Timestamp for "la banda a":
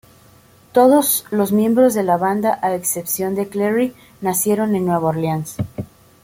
2.01-2.73